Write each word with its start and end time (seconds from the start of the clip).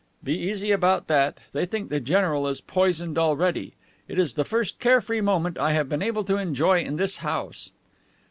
"Be 0.23 0.35
easy 0.35 0.71
about 0.71 1.05
that. 1.09 1.37
They 1.53 1.67
think 1.67 1.91
the 1.91 1.99
general 1.99 2.47
is 2.47 2.59
poisoned 2.59 3.19
already. 3.19 3.75
It 4.07 4.17
is 4.17 4.33
the 4.33 4.43
first 4.43 4.79
care 4.79 4.99
free 4.99 5.21
moment 5.21 5.59
I 5.59 5.73
have 5.73 5.89
been 5.89 6.01
able 6.01 6.23
to 6.23 6.37
enjoy 6.39 6.79
in 6.81 6.95
this 6.95 7.17
house." 7.17 7.69